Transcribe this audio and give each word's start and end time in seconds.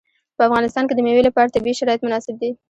په 0.37 0.41
افغانستان 0.47 0.83
کې 0.85 0.93
د 0.95 0.99
مېوې 1.05 1.23
لپاره 1.27 1.53
طبیعي 1.55 1.75
شرایط 1.79 2.01
مناسب 2.03 2.35
دي. 2.41 2.49